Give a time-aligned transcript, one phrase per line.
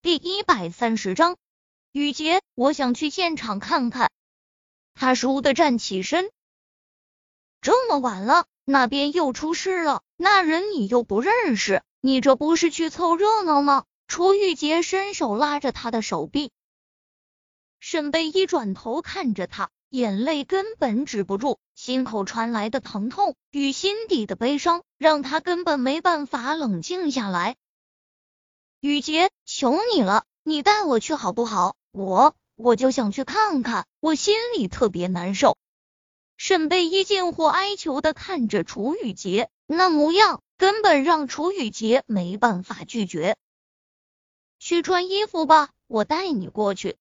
[0.00, 1.36] 第一百三十章，
[1.90, 4.12] 雨杰，我想去现场看看。
[4.94, 6.30] 他倏地站起身。
[7.60, 13.86] 这么晚了，那边又出事了，那人你又不认识，你这不是去凑热闹吗？
[14.06, 16.52] 楚雨杰伸手拉着他的手臂。
[17.80, 27.56] 沈贝一转头看着他，眼泪根本止不住，心口传来的疼痛与心底的悲伤，让他根本没办法冷静下来。
[28.80, 31.74] 雨杰，求你了，你带我去好不好？
[31.90, 35.58] 我我就想去看看，我心里特别难受。
[36.36, 43.36] 沈贝依近乎哀求的看着楚雨杰，那模样根本让楚雨杰没办法拒绝。
[44.60, 46.96] 去穿衣服吧，我带你过去。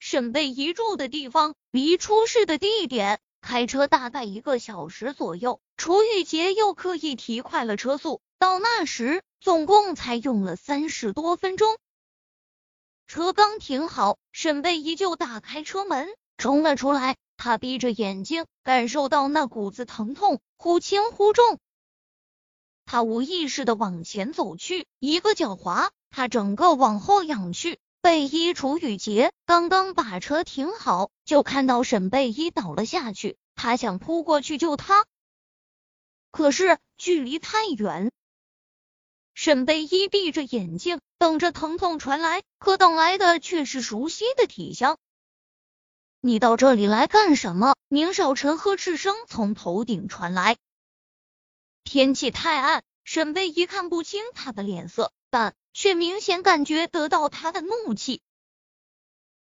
[0.00, 9.22] 沈贝依住的地方离出事的地点开车大概一个小时左右，楚雨杰又刻意提快了车速，到那时。
[9.42, 11.76] 总共才用了三十多分钟，
[13.08, 17.16] 车刚停好，沈贝依旧打开车门冲了出来。
[17.36, 21.58] 他闭着眼睛，感受到那股子疼痛忽轻忽重。
[22.84, 27.80] 他无意识的往前走去，一个脚滑，他整个往后仰去。
[28.00, 33.36] 贝依、楚雨洁刚刚把车停好，就看到沈贝依倒了下去。
[33.56, 35.04] 他想扑过去救他，
[36.30, 38.12] 可是距离太远。
[39.44, 44.98] 沈贝依闭着眼睛，等着疼痛传来，可等来的却是熟悉的体香。
[46.20, 47.74] 你到这里来干什么？
[47.88, 50.58] 宁少臣呵斥声从头顶传来。
[51.82, 58.22] 天气太暗，沈贝依看不清他的脸色，但却明显感觉得到他的怒气。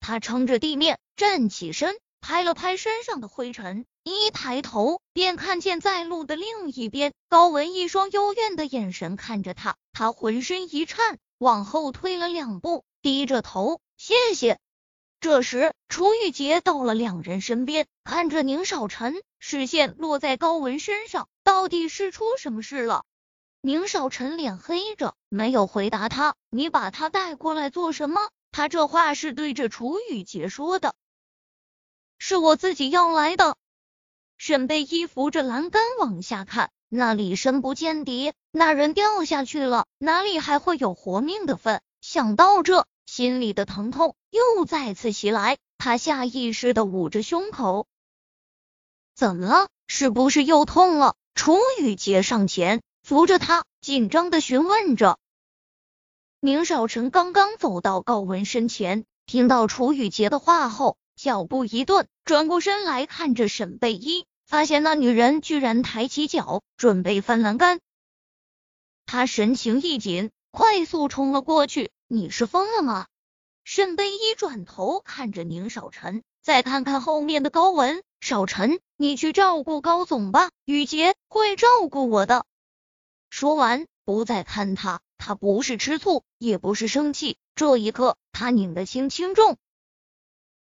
[0.00, 3.84] 他撑着地面站起身，拍了拍身上的灰尘。
[4.04, 14.58] 一抬头，便看见在路的另一边，高文一双幽怨的眼神看着他，他浑身一颤，往后退了两步，低着头，谢谢。
[15.20, 23.04] 这时，楚雨洁到了两人身边，看着宁少臣，视线落在高文身上，到底是出什么事了？
[23.60, 26.34] 宁少臣脸黑着，没有回答他。
[26.50, 28.20] 你把他带过来做什么？
[28.50, 30.94] 他这话是对着楚雨洁说的，
[32.32, 33.58] 是我自己要来的。
[34.38, 41.82] 沈贝依扶着栏杆往下看，那里深不见底，那人掉下去了，哪里还会有活命的份？
[42.00, 47.86] 想到这，心里的疼痛又再次袭来，他下意识的捂着胸口。
[49.14, 49.68] 怎么了？
[49.86, 51.16] 是不是又痛了？
[51.34, 55.18] 楚雨洁上前扶着他，紧张的询问着。
[56.40, 64.26] 宁少臣刚刚走到高文身前，听到楚雨洁的话后，脚步一顿，转过身来看着沈贝依。
[64.44, 67.78] 发现那女人居然抬起脚准备翻栏杆，
[69.06, 71.92] 他神情一紧，快速冲了过去。
[72.08, 73.06] 你是疯了吗？
[73.62, 78.02] 沈贝依转头看着宁少臣，再看看后面的高文。
[78.20, 82.44] 少臣，你去照顾高总吧，雨洁会照顾我的。
[83.30, 85.00] 说完，不再看他。
[85.18, 89.56] 他不是吃醋，也不是生气，这一刻他拧得轻轻重。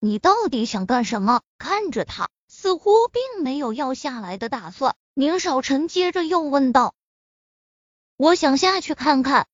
[0.00, 1.42] 你到底想干什么？
[1.58, 2.28] 看着他。
[2.52, 6.94] 似乎并没有要下来的打算，宁少臣接着又问道
[8.18, 9.46] ：“我想下去看看。”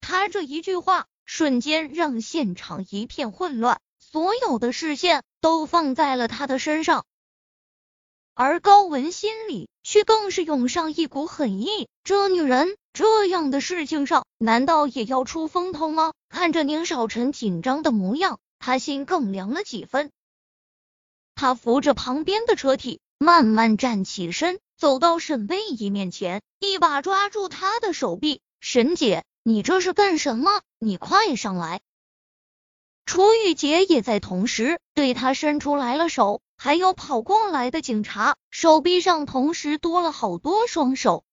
[0.00, 7.04] 他这一句话瞬间让现场一片混乱，所有的视线都放在了他的身上，
[8.34, 11.86] 而高文心里却更是涌上一股狠意。
[12.02, 16.12] 这女人这样的事情上，难道也要出风头吗？
[16.28, 20.10] 看着宁少臣紧张的模样，他心更凉了几分。
[21.36, 28.40] 他扶着旁边的车体，慢慢站起身，走到沈贝依面前，一把抓住她的手臂。
[28.58, 30.62] 沈姐，你这是干什么？
[30.80, 31.80] 你快上来！
[33.04, 41.24] 楚雨洁也在同时对他伸出来了手，还有跑过来的警察，手臂上同时多了好多双手。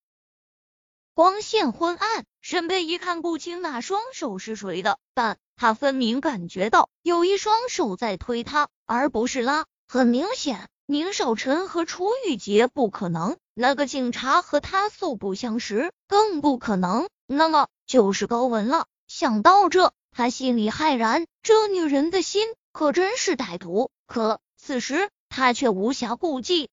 [1.15, 9.65] 光线昏暗，沈贝一看不清那双手是谁的，但他分明感觉到有一双手在推他，而不是拉。
[9.87, 17.09] 很明显，宁少臣和楚雨洁不可能，那个警察和他素不相识，更不可能。
[17.25, 18.85] 那么就是高文了。
[19.07, 23.89] 想到这，他心里骇然，这女人的心可真是歹毒。
[24.05, 26.69] 可此时他却无暇顾忌，